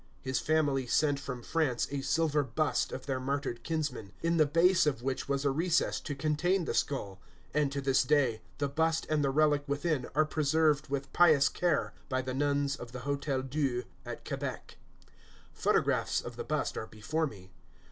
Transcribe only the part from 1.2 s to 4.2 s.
France a silver bust of their martyred kinsman,